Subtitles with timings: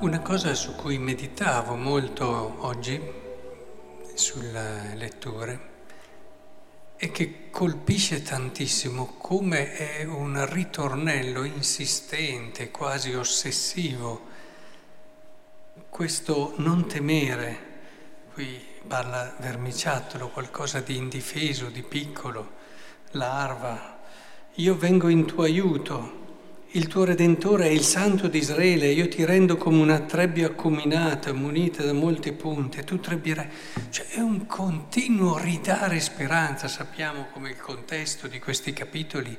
[0.00, 2.98] Una cosa su cui meditavo molto oggi,
[4.14, 5.68] sulle letture,
[6.96, 14.22] e che colpisce tantissimo come è un ritornello insistente, quasi ossessivo,
[15.90, 17.58] questo non temere,
[18.32, 22.52] qui parla vermiciattolo, qualcosa di indifeso, di piccolo,
[23.10, 23.98] larva,
[24.54, 26.29] io vengo in tuo aiuto,
[26.72, 31.32] il tuo Redentore è il Santo di Israele, io ti rendo come una trebbia accuminata,
[31.32, 33.48] munita da molte punte, tu trebbierai.
[33.90, 39.36] Cioè è un continuo ridare speranza, sappiamo come il contesto di questi capitoli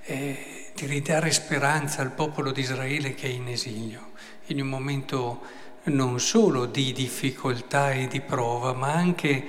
[0.00, 0.36] è
[0.74, 4.10] di ridare speranza al popolo di Israele che è in esilio,
[4.46, 5.42] in un momento
[5.84, 9.44] non solo di difficoltà e di prova, ma anche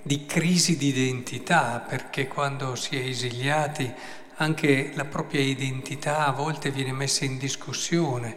[0.00, 3.92] di crisi di identità, perché quando si è esiliati
[4.40, 8.36] anche la propria identità a volte viene messa in discussione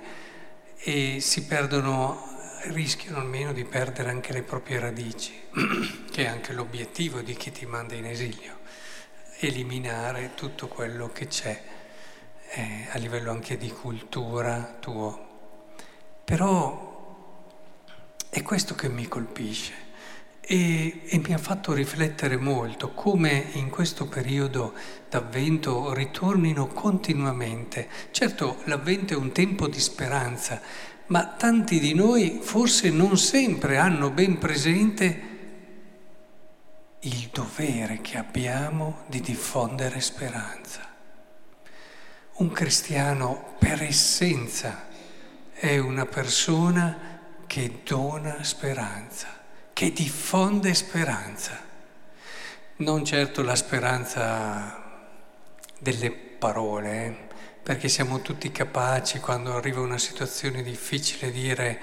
[0.78, 5.40] e si perdono, rischiano almeno di perdere anche le proprie radici,
[6.12, 8.60] che è anche l'obiettivo di chi ti manda in esilio,
[9.40, 11.62] eliminare tutto quello che c'è
[12.50, 15.30] eh, a livello anche di cultura tuo.
[16.26, 16.90] Però
[18.28, 19.90] è questo che mi colpisce
[20.42, 24.74] e, e, mi ha fatto riflettere molto come in questo periodo
[25.10, 27.88] d'avvento ritornino continuamente.
[28.10, 30.60] Certo, l'avvento è un tempo di speranza,
[31.08, 35.30] ma tanti di noi forse non sempre hanno ben presente
[37.02, 40.90] il dovere che abbiamo di diffondere speranza.
[42.34, 44.88] Un cristiano per essenza
[45.54, 49.41] è una persona che dona speranza
[49.82, 51.60] che diffonde speranza.
[52.76, 55.10] Non certo la speranza
[55.80, 57.16] delle parole, eh?
[57.64, 61.80] perché siamo tutti capaci quando arriva una situazione difficile dire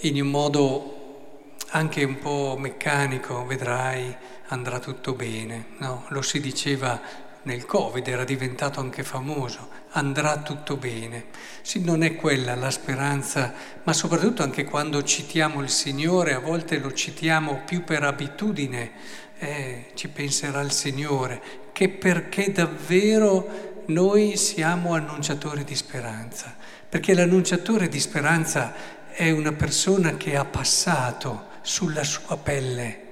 [0.00, 4.14] in un modo anche un po' meccanico, vedrai,
[4.48, 5.68] andrà tutto bene.
[5.78, 7.00] No, lo si diceva
[7.46, 11.26] nel Covid, era diventato anche famoso, andrà tutto bene.
[11.62, 16.78] Sì, non è quella la speranza, ma soprattutto anche quando citiamo il Signore, a volte
[16.78, 18.90] lo citiamo più per abitudine,
[19.38, 21.40] eh, ci penserà il Signore,
[21.72, 26.54] che perché davvero noi siamo annunciatori di speranza,
[26.88, 28.74] perché l'annunciatore di speranza
[29.12, 33.04] è una persona che ha passato sulla sua pelle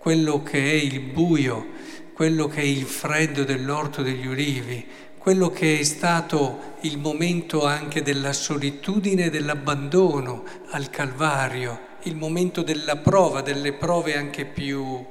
[0.00, 1.66] quello che è il buio,
[2.20, 4.86] quello che è il freddo dell'orto degli ulivi,
[5.16, 12.60] quello che è stato il momento anche della solitudine e dell'abbandono al Calvario, il momento
[12.60, 15.02] della prova, delle prove anche più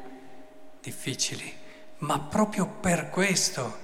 [0.83, 1.51] difficili.
[1.97, 3.77] Ma proprio per questo,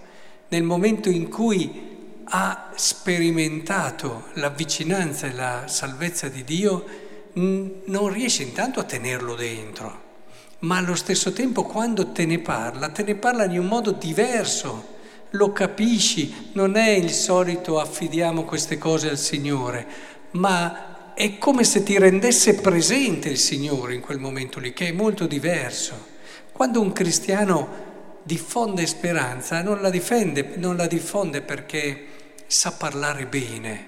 [0.49, 6.85] nel momento in cui ha sperimentato la vicinanza e la salvezza di Dio,
[7.33, 10.04] non riesce intanto a tenerlo dentro
[10.59, 14.93] ma allo stesso tempo quando te ne parla, te ne parla in un modo diverso,
[15.31, 19.85] lo capisci, non è il solito affidiamo queste cose al Signore,
[20.31, 24.91] ma è come se ti rendesse presente il Signore in quel momento lì, che è
[24.91, 26.13] molto diverso.
[26.51, 27.83] Quando un cristiano
[28.23, 32.05] diffonde speranza, non la, difende, non la diffonde perché
[32.47, 33.85] sa parlare bene,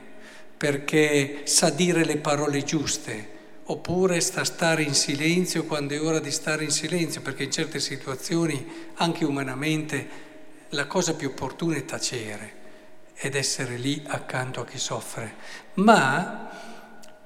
[0.58, 3.36] perché sa dire le parole giuste,
[3.70, 7.80] oppure sta stare in silenzio quando è ora di stare in silenzio, perché in certe
[7.80, 10.26] situazioni, anche umanamente,
[10.70, 12.56] la cosa più opportuna è tacere
[13.16, 15.36] ed essere lì accanto a chi soffre,
[15.76, 16.50] ma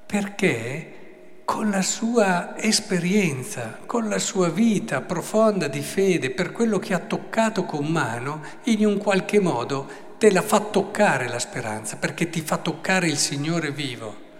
[0.05, 0.99] perché
[1.45, 6.99] con la sua esperienza, con la sua vita profonda di fede, per quello che ha
[6.99, 12.41] toccato con mano, in un qualche modo te la fa toccare la speranza, perché ti
[12.41, 14.30] fa toccare il Signore vivo.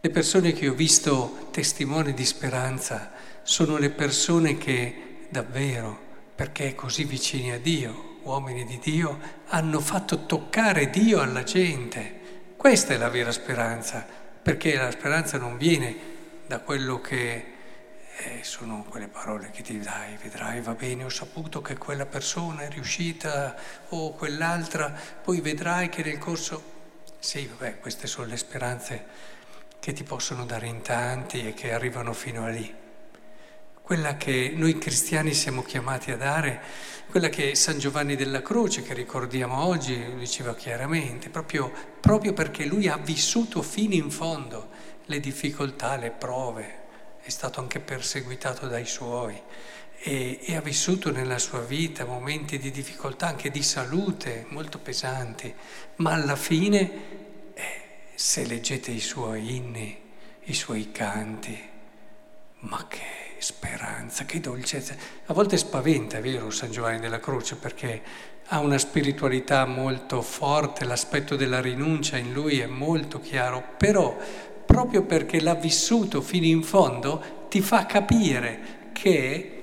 [0.00, 3.10] Le persone che ho visto testimoni di speranza
[3.42, 5.98] sono le persone che davvero,
[6.36, 9.18] perché così vicini a Dio, uomini di Dio,
[9.48, 12.52] hanno fatto toccare Dio alla gente.
[12.56, 14.06] Questa è la vera speranza,
[14.40, 15.96] perché la speranza non viene
[16.46, 17.54] da quello che
[18.18, 22.62] eh, sono quelle parole che ti dai, vedrai, va bene, ho saputo che quella persona
[22.62, 23.56] è riuscita
[23.88, 26.76] o quell'altra, poi vedrai che nel corso...
[27.18, 29.36] Sì, vabbè, queste sono le speranze
[29.80, 32.74] che ti possono dare in tanti e che arrivano fino a lì.
[33.80, 36.60] Quella che noi cristiani siamo chiamati a dare,
[37.08, 42.86] quella che San Giovanni della Croce, che ricordiamo oggi, diceva chiaramente, proprio, proprio perché lui
[42.86, 44.68] ha vissuto fino in fondo
[45.06, 46.86] le difficoltà, le prove,
[47.22, 49.40] è stato anche perseguitato dai suoi
[50.00, 55.52] e, e, ha vissuto nella sua vita momenti di difficoltà, anche di salute molto pesanti,
[55.96, 57.17] ma alla fine
[58.18, 59.96] se leggete i suoi inni,
[60.46, 61.56] i suoi canti,
[62.62, 64.96] ma che speranza, che dolcezza.
[65.26, 68.02] A volte spaventa, vero, San Giovanni della Croce, perché
[68.46, 74.16] ha una spiritualità molto forte, l'aspetto della rinuncia in lui è molto chiaro, però
[74.66, 79.57] proprio perché l'ha vissuto fino in fondo ti fa capire che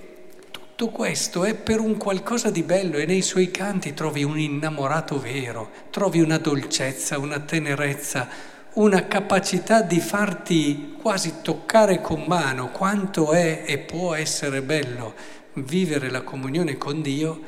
[0.76, 5.18] tutto questo è per un qualcosa di bello e nei suoi canti trovi un innamorato
[5.18, 8.28] vero, trovi una dolcezza, una tenerezza,
[8.74, 15.14] una capacità di farti quasi toccare con mano quanto è e può essere bello
[15.54, 17.40] vivere la comunione con Dio,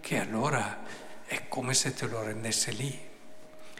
[0.00, 0.84] che allora
[1.26, 2.96] è come se te lo rendesse lì.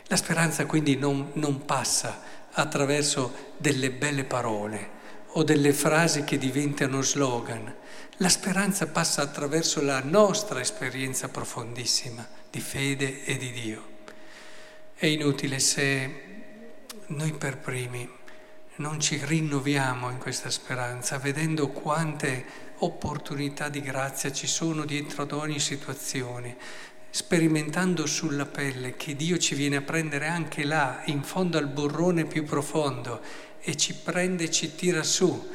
[0.09, 4.96] La speranza quindi non, non passa attraverso delle belle parole
[5.37, 7.75] o delle frasi che diventano slogan.
[8.19, 13.95] La speranza passa attraverso la nostra esperienza profondissima di fede e di Dio.
[14.95, 16.25] È inutile se
[17.09, 18.09] noi per primi
[18.77, 22.45] non ci rinnoviamo in questa speranza, vedendo quante
[22.79, 26.57] opportunità di grazia ci sono dietro ad ogni situazione,
[27.11, 32.25] sperimentando sulla pelle che Dio ci viene a prendere anche là, in fondo al burrone
[32.25, 33.21] più profondo,
[33.61, 35.55] e ci prende e ci tira su,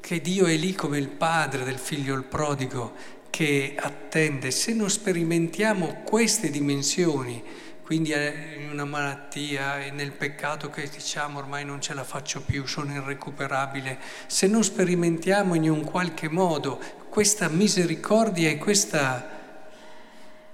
[0.00, 2.94] che Dio è lì come il padre del figlio il prodigo
[3.30, 4.50] che attende.
[4.50, 7.42] Se non sperimentiamo queste dimensioni,
[7.88, 12.42] quindi è in una malattia e nel peccato che diciamo ormai non ce la faccio
[12.42, 19.26] più, sono irrecuperabile, se non sperimentiamo in un qualche modo questa misericordia e questa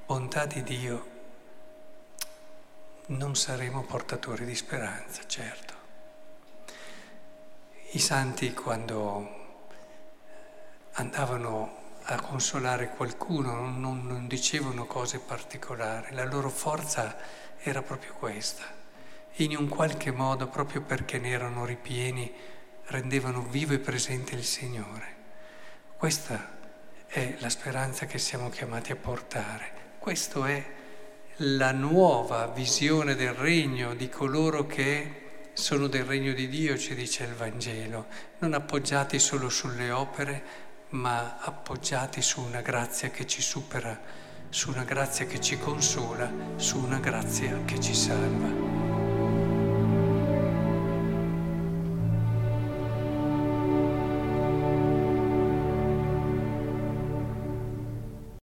[0.06, 1.06] bontà di Dio,
[3.06, 5.73] non saremo portatori di speranza, certo.
[7.94, 9.58] I santi quando
[10.94, 17.16] andavano a consolare qualcuno, non, non dicevano cose particolari, la loro forza
[17.60, 18.64] era proprio questa.
[19.34, 22.32] In un qualche modo, proprio perché ne erano ripieni,
[22.86, 25.14] rendevano vivo e presente il Signore.
[25.96, 26.50] Questa
[27.06, 29.70] è la speranza che siamo chiamati a portare.
[30.00, 30.64] Questa è
[31.36, 35.23] la nuova visione del regno di coloro che
[35.54, 38.06] sono del regno di Dio, ci dice il Vangelo,
[38.40, 40.42] non appoggiati solo sulle opere,
[40.90, 43.98] ma appoggiati su una grazia che ci supera,
[44.50, 48.83] su una grazia che ci consola, su una grazia che ci salva.